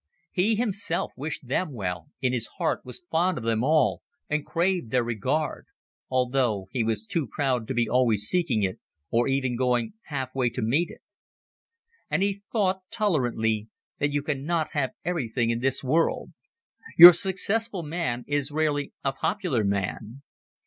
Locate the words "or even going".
9.11-9.93